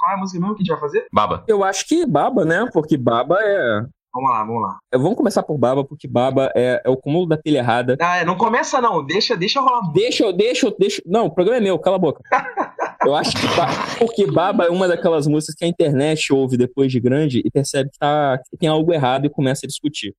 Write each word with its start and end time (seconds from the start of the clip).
Qual 0.00 0.12
é 0.12 0.14
a 0.14 0.18
música 0.18 0.40
mesmo 0.40 0.54
que 0.56 0.62
a 0.62 0.64
gente 0.64 0.70
vai 0.72 0.80
fazer? 0.80 1.06
Baba. 1.12 1.44
Eu 1.46 1.62
acho 1.62 1.86
que 1.86 2.06
Baba, 2.06 2.44
né? 2.44 2.66
Porque 2.72 2.96
Baba 2.96 3.36
é. 3.40 3.82
Vamos 4.12 4.30
lá, 4.30 4.44
vamos 4.44 4.62
lá. 4.62 4.78
Vamos 4.94 5.16
começar 5.16 5.42
por 5.42 5.56
Baba, 5.56 5.84
porque 5.84 6.08
Baba 6.08 6.50
é, 6.56 6.82
é 6.84 6.90
o 6.90 6.96
cúmulo 6.96 7.26
da 7.28 7.36
pilha 7.36 7.58
errada. 7.58 7.96
Ah, 8.00 8.16
é, 8.16 8.24
não 8.24 8.34
começa 8.36 8.80
não, 8.80 9.04
deixa, 9.06 9.36
deixa 9.36 9.60
rolar. 9.60 9.92
Deixa, 9.92 10.24
eu- 10.24 10.32
deixa, 10.32 10.66
eu- 10.66 10.74
deixa. 10.76 11.00
Não, 11.06 11.26
o 11.26 11.30
programa 11.30 11.58
é 11.58 11.60
meu, 11.60 11.78
cala 11.78 11.96
a 11.96 11.98
boca. 12.00 12.20
Eu 13.06 13.14
acho 13.14 13.30
que. 13.34 13.46
Ba- 13.56 13.68
Porque 13.98 14.26
Baba 14.30 14.64
é 14.64 14.68
uma 14.68 14.86
daquelas 14.86 15.26
músicas 15.26 15.54
que 15.54 15.64
a 15.64 15.68
internet 15.68 16.30
ouve 16.34 16.58
depois 16.58 16.92
de 16.92 17.00
grande 17.00 17.40
e 17.42 17.50
percebe 17.50 17.88
que, 17.90 17.98
tá, 17.98 18.38
que 18.50 18.56
tem 18.58 18.68
algo 18.68 18.92
errado 18.92 19.24
e 19.24 19.30
começa 19.30 19.64
a 19.64 19.68
discutir. 19.68 20.14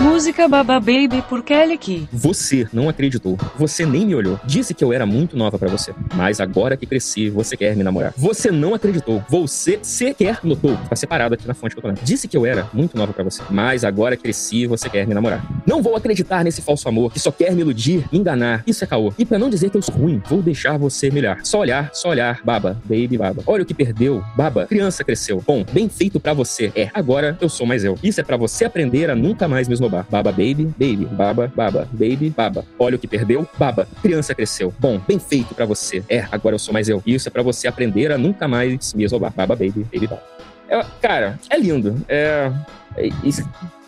Música 0.00 0.48
Baba 0.48 0.80
Baby 0.80 1.22
por 1.28 1.42
Kelly 1.42 1.76
Key. 1.76 2.08
Você 2.10 2.66
não 2.72 2.88
acreditou. 2.88 3.36
Você 3.58 3.84
nem 3.84 4.06
me 4.06 4.14
olhou. 4.14 4.40
Disse 4.46 4.72
que 4.72 4.82
eu 4.82 4.94
era 4.94 5.04
muito 5.04 5.36
nova 5.36 5.58
pra 5.58 5.68
você. 5.68 5.92
Mas 6.14 6.40
agora 6.40 6.74
que 6.74 6.86
cresci, 6.86 7.28
você 7.28 7.54
quer 7.54 7.76
me 7.76 7.82
namorar. 7.82 8.14
Você 8.16 8.50
não 8.50 8.74
acreditou. 8.74 9.22
Você 9.28 9.78
sequer 9.82 10.40
notou. 10.42 10.74
Tá 10.88 10.96
separado 10.96 11.34
aqui 11.34 11.46
na 11.46 11.52
fonte 11.52 11.74
que 11.74 11.78
eu 11.78 11.82
tô 11.82 11.88
lendo. 11.88 12.00
Disse 12.02 12.26
que 12.26 12.34
eu 12.34 12.46
era 12.46 12.66
muito 12.72 12.96
nova 12.96 13.12
pra 13.12 13.22
você. 13.22 13.42
Mas 13.50 13.84
agora 13.84 14.16
cresci, 14.16 14.66
você 14.66 14.88
quer 14.88 15.06
me 15.06 15.12
namorar. 15.12 15.44
Não 15.66 15.82
vou 15.82 15.94
acreditar 15.94 16.42
nesse 16.44 16.62
falso 16.62 16.88
amor 16.88 17.12
que 17.12 17.20
só 17.20 17.30
quer 17.30 17.52
me 17.54 17.60
iludir, 17.60 18.06
me 18.10 18.18
enganar. 18.18 18.62
Isso 18.66 18.82
é 18.82 18.86
caô. 18.86 19.12
E 19.18 19.26
pra 19.26 19.38
não 19.38 19.50
dizer 19.50 19.68
que 19.68 19.76
eu 19.76 19.82
sou 19.82 19.94
ruim, 19.94 20.22
vou 20.26 20.40
deixar 20.40 20.78
você 20.78 21.10
me 21.10 21.20
olhar. 21.20 21.40
Só 21.44 21.58
olhar, 21.58 21.90
só 21.92 22.08
olhar. 22.08 22.40
Baba, 22.42 22.80
baby, 22.84 23.18
baba. 23.18 23.42
Olha 23.46 23.64
o 23.64 23.66
que 23.66 23.74
perdeu. 23.74 24.24
Baba, 24.34 24.66
criança 24.66 25.04
cresceu. 25.04 25.44
Bom, 25.46 25.62
bem 25.70 25.90
feito 25.90 26.18
pra 26.18 26.32
você. 26.32 26.72
É, 26.74 26.88
agora 26.94 27.36
eu 27.38 27.50
sou 27.50 27.66
mais 27.66 27.84
eu. 27.84 27.98
Isso 28.02 28.18
é 28.18 28.24
pra 28.24 28.38
você 28.38 28.64
aprender 28.64 29.10
a 29.10 29.14
nunca 29.14 29.46
mais 29.46 29.68
me 29.68 29.74
esnobar. 29.74 29.89
Baba, 30.10 30.30
baby, 30.30 30.64
baby. 30.78 31.04
Baba, 31.10 31.52
baba, 31.54 31.88
baby, 31.92 32.30
baba. 32.30 32.64
Olha 32.78 32.96
o 32.96 32.98
que 32.98 33.06
perdeu. 33.08 33.46
Baba, 33.58 33.86
criança 34.02 34.34
cresceu. 34.34 34.72
Bom, 34.78 35.00
bem 35.06 35.18
feito 35.18 35.54
pra 35.54 35.64
você. 35.66 36.02
É, 36.08 36.26
agora 36.30 36.54
eu 36.54 36.58
sou 36.58 36.72
mais 36.72 36.88
eu. 36.88 37.02
Isso 37.04 37.28
é 37.28 37.30
pra 37.30 37.42
você 37.42 37.66
aprender 37.68 38.12
a 38.12 38.18
nunca 38.18 38.46
mais 38.48 38.94
me 38.94 39.04
esnobar. 39.04 39.32
Baba, 39.34 39.54
baby, 39.56 39.84
baby, 39.92 40.06
baba. 40.06 40.22
É, 40.68 40.84
cara, 41.02 41.38
é 41.50 41.58
lindo. 41.58 41.96
É, 42.08 42.50
é 42.96 43.08
es- 43.24 43.44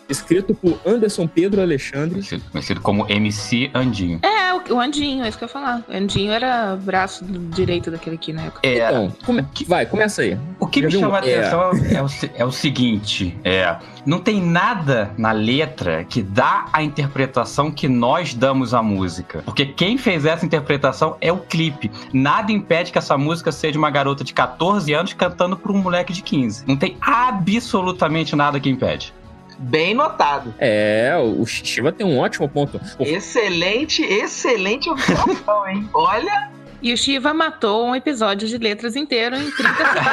escrito 0.09 0.53
por 0.53 0.79
Anderson 0.85 1.27
Pedro 1.27 1.61
Alexandre. 1.61 2.11
Conhecido, 2.15 2.43
conhecido 2.51 2.81
como 2.81 3.05
MC 3.09 3.69
Andinho. 3.73 4.19
É, 4.23 4.53
o, 4.53 4.75
o 4.75 4.79
Andinho, 4.79 5.23
é 5.23 5.29
isso 5.29 5.37
que 5.37 5.43
eu 5.43 5.47
ia 5.47 5.53
falar. 5.53 5.83
O 5.87 5.93
Andinho 5.95 6.31
era 6.31 6.75
braço 6.75 7.23
direito 7.25 7.89
daquele 7.91 8.15
aqui 8.15 8.33
na 8.33 8.43
época. 8.43 8.59
É, 8.67 8.85
Então, 8.87 9.13
come- 9.25 9.45
vai, 9.67 9.85
começa 9.85 10.21
aí. 10.21 10.37
O 10.59 10.67
que 10.67 10.81
Já 10.81 10.87
me 10.87 10.93
chama 10.93 11.19
a 11.19 11.25
É. 11.27 11.39
atenção 11.39 11.71
é, 11.97 12.01
o, 12.01 12.07
se- 12.09 12.31
é 12.35 12.45
o 12.45 12.51
seguinte: 12.51 13.37
é, 13.43 13.75
não 14.05 14.19
tem 14.19 14.41
nada 14.41 15.11
na 15.17 15.31
letra 15.31 16.03
que 16.03 16.21
dá 16.21 16.65
a 16.71 16.83
interpretação 16.83 17.71
que 17.71 17.87
nós 17.87 18.33
damos 18.33 18.73
à 18.73 18.81
música. 18.81 19.41
Porque 19.45 19.65
quem 19.65 19.97
fez 19.97 20.25
essa 20.25 20.45
interpretação 20.45 21.17
é 21.21 21.31
o 21.31 21.37
clipe. 21.37 21.89
Nada 22.11 22.51
impede 22.51 22.91
que 22.91 22.97
essa 22.97 23.17
música 23.17 23.51
seja 23.51 23.77
uma 23.79 23.89
garota 23.89 24.23
de 24.23 24.33
14 24.33 24.93
anos 24.93 25.13
cantando 25.13 25.55
para 25.57 25.71
um 25.71 25.77
moleque 25.77 26.13
de 26.13 26.21
15. 26.21 26.63
Não 26.67 26.75
tem 26.75 26.97
absolutamente 27.01 28.35
nada 28.35 28.59
que 28.59 28.69
impede. 28.69 29.13
Bem 29.59 29.93
notado. 29.93 30.53
É, 30.59 31.13
o 31.17 31.45
Shiva 31.45 31.91
tem 31.91 32.05
um 32.05 32.19
ótimo 32.19 32.47
ponto. 32.49 32.79
Excelente, 32.99 34.01
excelente 34.03 34.89
observação, 34.89 35.67
hein? 35.67 35.89
Olha, 35.93 36.49
E 36.81 36.91
o 36.93 36.97
Shiva 36.97 37.33
matou 37.33 37.85
um 37.87 37.95
episódio 37.95 38.47
de 38.47 38.57
letras 38.57 38.95
inteiro 38.95 39.35
em 39.37 39.49
30 39.51 39.75
segundos. 39.75 40.03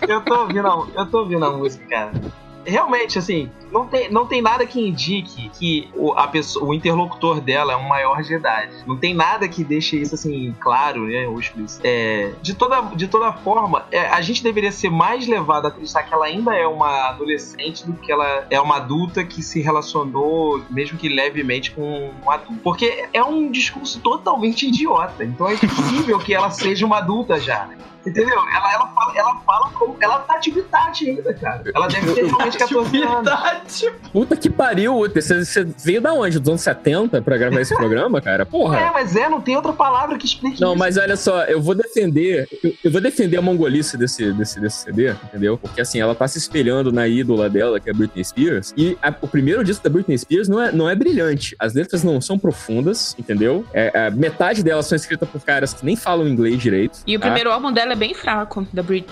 eu 0.08 0.20
tô 0.22 0.40
ouvindo, 0.42 0.66
a- 0.68 0.86
eu 0.94 1.06
tô 1.06 1.18
ouvindo 1.20 1.44
a 1.44 1.50
música, 1.52 1.84
cara. 1.88 2.12
Realmente, 2.66 3.18
assim, 3.18 3.50
não 3.70 3.86
tem, 3.86 4.10
não 4.10 4.26
tem 4.26 4.42
nada 4.42 4.66
que 4.66 4.80
indique 4.80 5.48
que 5.50 5.88
o, 5.94 6.12
a 6.12 6.26
pessoa, 6.26 6.66
o 6.66 6.74
interlocutor 6.74 7.40
dela 7.40 7.72
é 7.72 7.76
um 7.76 7.88
maior 7.88 8.22
de 8.22 8.34
idade. 8.34 8.72
Não 8.86 8.96
tem 8.96 9.14
nada 9.14 9.48
que 9.48 9.62
deixe 9.62 10.00
isso, 10.00 10.14
assim, 10.14 10.54
claro, 10.58 11.06
né, 11.06 11.26
ou 11.28 11.38
explícito. 11.38 11.82
É, 11.84 12.32
de, 12.42 12.54
toda, 12.54 12.80
de 12.94 13.06
toda 13.08 13.32
forma, 13.32 13.86
é, 13.90 14.08
a 14.08 14.20
gente 14.20 14.42
deveria 14.42 14.72
ser 14.72 14.90
mais 14.90 15.26
levado 15.26 15.66
a 15.66 15.68
acreditar 15.68 16.02
que 16.02 16.12
ela 16.12 16.26
ainda 16.26 16.54
é 16.54 16.66
uma 16.66 17.08
adolescente 17.08 17.86
do 17.86 17.94
que 17.94 18.10
ela 18.10 18.46
é 18.50 18.60
uma 18.60 18.76
adulta 18.76 19.24
que 19.24 19.42
se 19.42 19.60
relacionou, 19.60 20.62
mesmo 20.70 20.98
que 20.98 21.08
levemente, 21.08 21.70
com 21.70 22.10
um 22.24 22.30
adulto. 22.30 22.60
Porque 22.62 23.08
é 23.12 23.22
um 23.22 23.50
discurso 23.50 24.00
totalmente 24.00 24.66
idiota. 24.68 25.24
Então 25.24 25.48
é 25.48 25.56
possível 25.56 26.18
que 26.18 26.34
ela 26.34 26.50
seja 26.50 26.84
uma 26.84 26.98
adulta 26.98 27.38
já. 27.38 27.68
Entendeu? 28.06 28.38
Ela, 28.38 28.72
ela, 28.72 28.86
fala, 28.88 29.05
ela 29.16 29.36
fala 29.46 29.70
como. 29.70 29.96
Ela 30.00 30.18
tá 30.20 30.38
de 30.38 30.52
ainda, 31.08 31.34
cara. 31.34 31.62
Ela 31.74 31.88
deve 31.88 32.12
ter 32.14 32.24
realmente 32.26 32.58
14 32.58 33.02
anos. 33.02 33.84
Puta 34.12 34.36
que 34.36 34.50
pariu. 34.50 34.96
Você, 35.14 35.44
você 35.44 35.64
veio 35.84 36.00
da 36.00 36.12
onde? 36.12 36.38
Dos 36.38 36.48
anos 36.48 36.60
70 36.62 37.22
pra 37.22 37.36
gravar 37.36 37.60
esse 37.60 37.74
programa, 37.74 38.20
cara? 38.20 38.44
Porra. 38.46 38.78
É, 38.78 38.90
mas 38.90 39.16
é, 39.16 39.28
não 39.28 39.40
tem 39.40 39.56
outra 39.56 39.72
palavra 39.72 40.16
que 40.18 40.26
explique 40.26 40.60
Não, 40.60 40.70
isso. 40.70 40.78
mas 40.78 40.96
olha 40.96 41.16
só, 41.16 41.44
eu 41.44 41.60
vou 41.60 41.74
defender, 41.74 42.48
eu, 42.62 42.72
eu 42.84 42.90
vou 42.90 43.00
defender 43.00 43.36
a 43.36 43.42
mongolice 43.42 43.96
desse, 43.96 44.32
desse, 44.32 44.60
desse 44.60 44.76
CD, 44.84 45.10
entendeu? 45.24 45.56
Porque 45.58 45.80
assim, 45.80 46.00
ela 46.00 46.14
tá 46.14 46.26
se 46.28 46.38
espelhando 46.38 46.92
na 46.92 47.06
ídola 47.08 47.48
dela, 47.48 47.80
que 47.80 47.88
é 47.88 47.92
a 47.92 47.94
Britney 47.96 48.24
Spears, 48.24 48.72
e 48.76 48.96
a- 49.02 49.14
o 49.20 49.28
primeiro 49.28 49.64
disco 49.64 49.82
da 49.84 49.90
Britney 49.90 50.18
Spears 50.18 50.48
não 50.48 50.62
é, 50.62 50.72
não 50.72 50.88
é 50.88 50.94
brilhante. 50.94 51.54
As 51.58 51.74
letras 51.74 52.02
não 52.04 52.20
são 52.20 52.38
profundas, 52.38 53.14
entendeu? 53.18 53.64
É, 53.72 54.06
a 54.06 54.10
metade 54.10 54.62
delas 54.62 54.86
são 54.86 54.96
escritas 54.96 55.28
por 55.28 55.40
caras 55.42 55.72
que 55.72 55.84
nem 55.84 55.96
falam 55.96 56.26
inglês 56.28 56.58
direito. 56.60 56.98
E 57.06 57.16
o 57.16 57.20
tá? 57.20 57.26
primeiro 57.26 57.50
álbum 57.50 57.72
dela 57.72 57.92
é 57.92 57.96
bem 57.96 58.14
fraco, 58.14 58.66
da 58.72 58.82
Britney. 58.82 59.05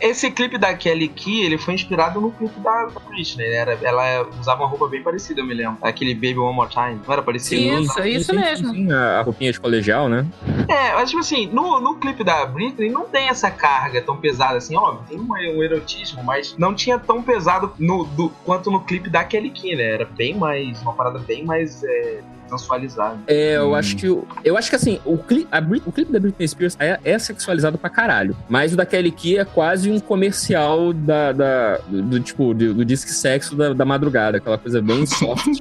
Esse 0.00 0.30
clipe 0.30 0.58
da 0.58 0.74
Kelly 0.74 1.08
Key, 1.08 1.42
ele 1.44 1.56
foi 1.58 1.74
inspirado 1.74 2.20
no 2.20 2.30
clipe 2.32 2.58
da 2.60 2.88
Britney. 3.08 3.48
né? 3.48 3.54
Era, 3.54 3.78
ela 3.82 4.26
usava 4.40 4.62
uma 4.62 4.68
roupa 4.68 4.88
bem 4.88 5.02
parecida, 5.02 5.40
eu 5.40 5.46
me 5.46 5.54
lembro. 5.54 5.78
Aquele 5.82 6.14
Baby 6.14 6.38
One 6.38 6.54
More 6.54 6.68
Time. 6.70 7.00
Não 7.06 7.12
era 7.12 7.22
parecido? 7.22 7.82
Isso, 7.82 7.92
Sim, 7.94 8.08
isso 8.08 8.32
sim, 8.32 8.38
mesmo. 8.38 8.72
sim, 8.72 8.92
a 8.92 9.22
roupinha 9.22 9.52
de 9.52 9.60
colegial, 9.60 10.08
né? 10.08 10.26
É, 10.68 10.92
mas 10.94 11.08
tipo 11.10 11.20
assim, 11.20 11.46
no, 11.48 11.80
no 11.80 11.96
clipe 11.96 12.22
da 12.24 12.44
Britney 12.46 12.90
não 12.90 13.04
tem 13.06 13.28
essa 13.28 13.50
carga 13.50 14.00
tão 14.02 14.16
pesada 14.16 14.56
assim, 14.58 14.76
óbvio, 14.76 15.04
tem 15.08 15.18
um, 15.18 15.58
um 15.58 15.62
erotismo, 15.62 16.22
mas 16.24 16.54
não 16.58 16.74
tinha 16.74 16.98
tão 16.98 17.22
pesado 17.22 17.72
no, 17.78 18.04
do, 18.04 18.28
quanto 18.44 18.70
no 18.70 18.80
clipe 18.80 19.08
da 19.10 19.24
Kelly 19.24 19.50
Key, 19.50 19.76
né? 19.76 19.84
Era 19.94 20.04
bem 20.04 20.34
mais, 20.34 20.80
uma 20.82 20.92
parada 20.94 21.18
bem 21.18 21.44
mais 21.44 21.82
é, 21.84 22.20
sensualizada. 22.48 23.18
É, 23.26 23.56
eu 23.56 23.70
Hum. 23.70 23.74
acho 23.74 23.96
que. 23.96 24.08
o- 24.08 24.26
Eu 24.44 24.56
acho 24.56 24.68
que 24.70 24.76
assim, 24.76 25.00
o, 25.04 25.16
cli 25.18 25.46
a 25.50 25.60
Brit- 25.60 25.82
o 25.86 25.92
clipe 25.92 26.12
da 26.12 26.20
Britney 26.20 26.46
Spears 26.46 26.76
é, 26.78 26.98
é 27.04 27.18
sexualizado 27.18 27.76
pra 27.78 27.88
caralho. 27.90 28.36
Mas 28.48 28.72
o 28.72 28.76
da 28.76 28.84
Kelly 28.86 29.10
Key 29.10 29.38
é 29.38 29.44
quase 29.44 29.90
um 29.90 29.98
comercial 29.98 30.92
da. 30.92 31.32
da- 31.32 31.78
do, 31.88 32.02
do, 32.02 32.20
tipo, 32.20 32.52
do, 32.54 32.74
do 32.74 32.84
disque 32.84 33.10
sexo 33.10 33.56
da, 33.56 33.72
da 33.72 33.84
madrugada. 33.84 34.38
Aquela 34.38 34.58
coisa 34.58 34.80
bem 34.82 35.04
soft. 35.06 35.60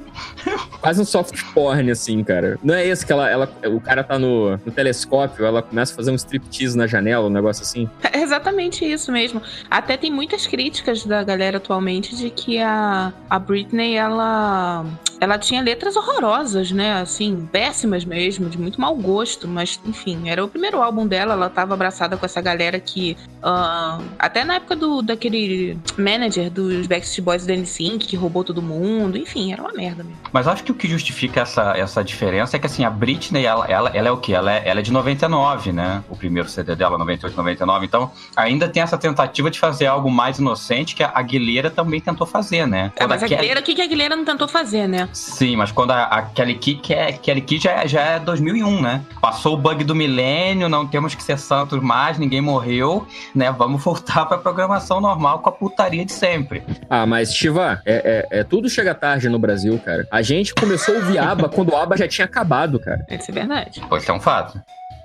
Quase 0.84 1.02
um 1.02 1.06
soft 1.06 1.42
porn, 1.54 1.90
assim, 1.90 2.22
cara. 2.26 2.60
Não 2.62 2.74
é 2.76 2.86
esse 2.86 3.06
que 3.06 3.14
ela. 3.14 3.30
ela 3.30 3.50
o 3.68 3.80
cara 3.80 4.04
tá 4.04 4.20
no, 4.20 4.52
no 4.52 4.72
telescópio, 4.72 5.46
ela 5.46 5.62
começa 5.62 5.94
a 5.94 5.96
fazer 5.96 6.12
um 6.12 6.16
striptease 6.16 6.78
na 6.78 6.86
janela, 6.86 7.28
um 7.28 7.32
negócio 7.32 7.64
assim. 7.64 7.90
É 8.14 8.22
exatamente 8.22 8.86
isso 8.86 9.12
mesmo. 9.12 9.42
Até 9.70 9.98
tem 9.98 10.12
muitas 10.12 10.46
críticas 10.46 11.04
da 11.06 11.24
galera 11.24 11.58
atualmente 11.58 12.16
de 12.16 12.30
que 12.30 12.60
a, 12.60 13.12
a 13.30 13.40
Britney, 13.40 13.96
ela, 13.96 14.86
ela 15.24 15.40
tinha 15.40 15.62
letras 15.62 15.96
horrorosas, 15.96 16.72
né? 16.72 17.02
Assim, 17.02 17.48
péssimas 17.50 18.04
mesmo, 18.04 18.50
de 18.50 18.58
muito 18.58 18.80
mau 18.80 18.94
gosto. 18.94 19.48
Mas, 19.48 19.80
enfim, 19.86 20.30
era 20.30 20.44
o 20.44 20.50
primeiro 20.50 20.82
álbum 20.82 21.08
dela, 21.08 21.34
ela 21.34 21.50
tava 21.50 21.74
abraçada 21.74 22.18
com 22.18 22.26
essa 22.26 22.42
galera 22.42 22.78
que. 22.78 23.16
ah, 23.42 24.00
até 24.20 24.44
na 24.44 24.56
época 24.56 24.76
do, 24.76 25.02
daquele 25.02 25.78
manager 25.98 26.52
dos 26.52 26.88
Backstreet 26.88 27.24
Boys 27.24 27.46
da 27.46 27.56
NSYNC, 27.56 28.06
que 28.06 28.18
roubou 28.18 28.44
todo 28.44 28.62
mundo. 28.62 29.18
Enfim, 29.18 29.54
era 29.54 29.62
uma 29.62 29.72
merda 29.72 30.04
mesmo. 30.04 30.20
Mas 30.32 30.46
acho 30.46 30.62
que 30.62 30.74
o 30.74 30.76
que 30.76 30.90
justifica 30.90 31.42
essa, 31.42 31.72
essa 31.78 32.04
diferença 32.04 32.58
é 32.58 32.60
que 32.60 32.66
assim, 32.66 32.84
a 32.84 32.90
Britney, 32.90 33.46
ela, 33.46 33.66
ela, 33.68 33.90
ela 33.94 34.10
é 34.10 34.12
o 34.12 34.18
quê? 34.18 34.34
Ela 34.34 34.54
é, 34.54 34.64
ela 34.66 34.82
é 34.82 34.84
de 34.84 34.92
99, 34.92 35.72
né? 35.72 36.04
O 36.10 36.18
primeiro 36.18 36.50
CD 36.50 36.76
dela, 36.76 36.98
98, 36.98 37.34
99. 37.36 37.86
Então, 37.86 38.12
ainda 38.36 38.68
tem 38.68 38.84
essa 38.84 38.98
tentativa 38.98 39.50
de 39.50 39.58
fazer 39.58 39.86
algo 39.86 40.12
mais 40.12 40.38
inocente 40.38 40.96
que 40.96 41.04
a 41.04 41.14
Aguilera 41.16 41.70
também 41.70 42.02
tentou 42.02 42.28
fazer, 42.28 42.68
né? 42.68 42.92
É, 42.98 43.08
mas 43.08 43.24
a 43.24 43.26
Aguilera, 43.26 43.62
o 43.62 43.64
que, 43.64 43.74
que 43.74 43.82
a 43.82 43.86
Aguilera 43.86 44.16
não 44.18 44.26
tentou 44.26 44.50
fazer, 44.50 44.88
né? 44.88 45.08
Sim, 45.14 45.56
mas 45.56 45.72
quando 45.72 45.92
a, 45.92 46.04
a 46.04 46.22
Kelly 46.24 46.56
Key, 46.56 46.76
que 46.76 46.94
é, 46.94 47.12
Kelly 47.14 47.42
Key 47.42 47.60
já, 47.60 47.72
é- 47.84 47.88
já 47.88 48.02
é 48.02 48.20
2001, 48.20 48.82
né? 48.82 49.02
Passou 49.22 49.54
o 49.54 49.58
bug 49.58 49.84
do 49.84 49.94
milênio, 49.96 50.68
não 50.68 50.86
temos 50.88 51.14
que 51.16 51.22
ser 51.24 51.38
santos 51.38 51.80
mais, 51.82 52.18
ninguém 52.18 52.42
morreu, 52.42 53.08
né? 53.36 53.52
Vamos 53.52 53.84
voltar 53.84 54.26
pra 54.26 54.38
programação 54.38 55.00
normal 55.00 55.40
com 55.40 55.50
a 55.50 55.52
putaria 55.52 56.04
de 56.04 56.12
sempre. 56.12 56.64
Ah, 56.90 57.06
mas, 57.06 57.34
Shiva, 57.36 57.82
é, 57.86 58.26
é, 58.32 58.40
é- 58.40 58.44
tudo 58.44 58.68
chega 58.70 58.94
tarde 58.96 59.30
no 59.30 59.40
Brasil, 59.40 59.80
cara. 59.84 60.08
A 60.12 60.22
gente 60.22 60.54
começou 60.54 60.96
a 60.96 60.98
ouvir 60.98 61.18
ABBA 61.20 61.50
quando 61.50 61.70
o 61.72 61.78
ABBA 61.78 61.98
já 61.98 62.08
tinha 62.08 62.26
acabado, 62.26 62.80
cara. 62.80 63.06
Isso 63.10 63.30
é 63.30 63.34
verdade. 63.34 63.82
Pois 63.88 64.08
é 64.08 64.14
um 64.14 64.20
fato. 64.20 64.60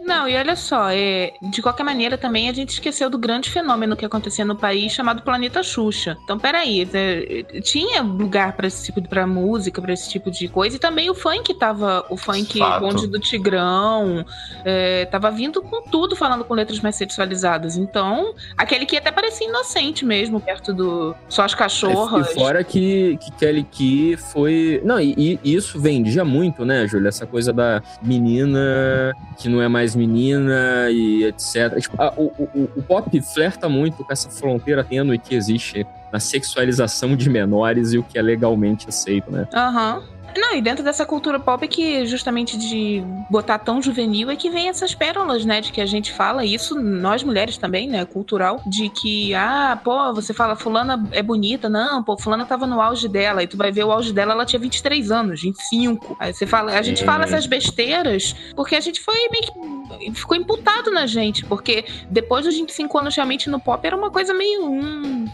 Não, 0.08 0.26
e 0.26 0.34
olha 0.34 0.56
só, 0.56 0.90
é, 0.90 1.34
de 1.42 1.60
qualquer 1.60 1.82
maneira 1.82 2.16
também 2.16 2.48
a 2.48 2.52
gente 2.54 2.70
esqueceu 2.70 3.10
do 3.10 3.18
grande 3.18 3.50
fenômeno 3.50 3.94
que 3.94 4.06
acontecia 4.06 4.42
no 4.42 4.56
país 4.56 4.90
chamado 4.90 5.20
Planeta 5.20 5.62
Xuxa. 5.62 6.16
Então, 6.24 6.38
peraí, 6.38 6.88
é, 6.94 7.60
tinha 7.60 8.00
lugar 8.02 8.54
pra 8.54 8.66
esse 8.66 8.86
tipo 8.86 9.02
de 9.02 9.08
pra 9.08 9.26
música, 9.26 9.82
pra 9.82 9.92
esse 9.92 10.08
tipo 10.08 10.30
de 10.30 10.48
coisa, 10.48 10.76
e 10.76 10.78
também 10.78 11.10
o 11.10 11.14
funk 11.14 11.52
tava, 11.52 12.06
o 12.08 12.16
funk 12.16 12.58
Fato. 12.58 12.80
bonde 12.80 13.06
do 13.06 13.20
Tigrão, 13.20 14.24
é, 14.64 15.04
tava 15.04 15.30
vindo 15.30 15.60
com 15.60 15.82
tudo 15.82 16.16
falando 16.16 16.42
com 16.42 16.54
letras 16.54 16.80
mais 16.80 16.96
sexualizadas. 16.96 17.76
Então, 17.76 18.34
aquele 18.56 18.86
que 18.86 18.96
até 18.96 19.12
parecia 19.12 19.46
inocente 19.46 20.06
mesmo, 20.06 20.40
perto 20.40 20.72
do 20.72 21.14
Só 21.28 21.42
as 21.42 21.54
Cachorras. 21.54 22.30
E 22.30 22.34
fora 22.34 22.64
que, 22.64 23.18
que 23.18 23.30
Kelly 23.32 23.64
Key 23.64 24.16
foi. 24.16 24.80
Não, 24.82 24.98
e, 24.98 25.38
e 25.44 25.54
isso 25.54 25.78
vendia 25.78 26.24
muito, 26.24 26.64
né, 26.64 26.86
Júlia? 26.86 27.08
Essa 27.08 27.26
coisa 27.26 27.52
da 27.52 27.82
menina 28.02 29.12
que 29.36 29.48
não 29.48 29.60
é 29.60 29.68
mais 29.68 29.97
meninas 29.98 30.90
e 30.92 31.24
etc. 31.24 31.78
Tipo, 31.80 32.00
a- 32.00 32.14
o, 32.16 32.24
o, 32.38 32.70
o 32.76 32.82
pop 32.82 33.20
flerta 33.20 33.68
muito 33.68 34.04
com 34.04 34.12
essa 34.12 34.30
fronteira 34.30 34.82
tênue 34.84 35.18
que 35.18 35.34
existe 35.34 35.86
na 36.12 36.18
sexualização 36.20 37.14
de 37.16 37.28
menores 37.28 37.92
e 37.92 37.98
o 37.98 38.02
que 38.02 38.18
é 38.18 38.22
legalmente 38.22 38.88
aceito, 38.88 39.30
né? 39.30 39.46
Aham. 39.52 40.02
Não, 40.36 40.54
e 40.54 40.60
dentro 40.62 40.84
dessa 40.84 41.04
cultura 41.04 41.38
pop 41.40 41.66
que 41.66 42.06
justamente 42.06 42.56
de 42.56 43.02
botar 43.30 43.58
tão 43.58 43.82
juvenil 43.82 44.30
é 44.30 44.36
que 44.36 44.50
vem 44.50 44.68
essas 44.68 44.94
pérolas, 44.94 45.44
né? 45.44 45.60
De 45.60 45.72
que 45.72 45.80
a 45.80 45.86
gente 45.86 46.12
fala, 46.12 46.44
isso 46.44 46.74
nós 46.80 47.22
mulheres 47.24 47.56
também, 47.58 47.88
né? 47.88 48.04
Cultural, 48.04 48.60
de 48.66 48.88
que, 48.88 49.34
ah, 49.34 49.78
pô, 49.82 50.12
você 50.14 50.32
fala, 50.32 50.54
fulana 50.54 51.02
é 51.12 51.22
bonita, 51.22 51.68
não, 51.68 52.02
pô, 52.02 52.16
fulana 52.16 52.44
tava 52.44 52.66
no 52.66 52.80
auge 52.80 53.08
dela, 53.08 53.42
e 53.42 53.46
tu 53.46 53.56
vai 53.56 53.72
ver 53.72 53.84
o 53.84 53.90
auge 53.92 54.12
dela, 54.12 54.32
ela 54.32 54.44
tinha 54.46 54.60
23 54.60 55.10
anos, 55.10 55.40
25. 55.42 56.16
Aí 56.20 56.32
você 56.32 56.46
fala, 56.46 56.72
a 56.72 56.82
gente 56.82 57.02
É. 57.02 57.06
fala 57.06 57.24
essas 57.24 57.46
besteiras 57.46 58.34
porque 58.54 58.76
a 58.76 58.80
gente 58.80 59.00
foi 59.00 59.14
meio 59.30 59.44
que. 59.44 60.12
ficou 60.14 60.36
imputado 60.36 60.90
na 60.90 61.06
gente, 61.06 61.44
porque 61.46 61.84
depois 62.10 62.44
dos 62.44 62.54
25 62.54 62.98
anos 62.98 63.14
realmente 63.16 63.48
no 63.50 63.58
pop 63.58 63.84
era 63.86 63.96
uma 63.96 64.10
coisa 64.10 64.32
meio. 64.34 64.64
Hum, 64.70 65.26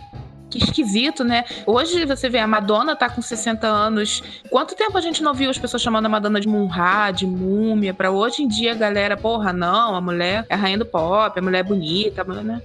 esquisito, 0.58 1.24
né? 1.24 1.44
Hoje 1.66 2.04
você 2.04 2.28
vê 2.28 2.38
a 2.38 2.46
Madonna 2.46 2.96
tá 2.96 3.08
com 3.08 3.22
60 3.22 3.66
anos. 3.66 4.22
Quanto 4.50 4.74
tempo 4.74 4.96
a 4.96 5.00
gente 5.00 5.22
não 5.22 5.34
viu 5.34 5.50
as 5.50 5.58
pessoas 5.58 5.82
chamando 5.82 6.06
a 6.06 6.08
Madonna 6.08 6.40
de 6.40 6.48
Munra, 6.48 7.10
de 7.10 7.26
múmia? 7.26 7.94
Pra 7.94 8.10
hoje 8.10 8.42
em 8.42 8.48
dia 8.48 8.72
a 8.72 8.74
galera, 8.74 9.16
porra, 9.16 9.52
não, 9.52 9.94
a 9.94 10.00
mulher 10.00 10.44
é 10.48 10.54
a 10.54 10.56
rainha 10.56 10.78
do 10.78 10.86
pop, 10.86 11.38
a 11.38 11.42
mulher 11.42 11.60
é 11.60 11.62
bonita, 11.62 12.22
a 12.22 12.24
mulher, 12.24 12.44
né? 12.44 12.62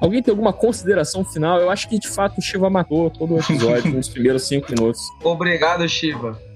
Alguém 0.00 0.22
tem 0.22 0.32
alguma 0.32 0.52
consideração 0.52 1.24
final? 1.24 1.58
Eu 1.60 1.70
acho 1.70 1.88
que 1.88 1.98
de 1.98 2.08
fato 2.08 2.38
o 2.38 2.42
Shiva 2.42 2.70
matou 2.70 3.10
todo 3.10 3.34
o 3.34 3.38
episódio 3.38 3.90
nos 3.94 4.08
primeiros 4.08 4.44
cinco 4.44 4.70
minutos. 4.70 5.00
Obrigado, 5.22 5.86
Shiva. 5.88 6.49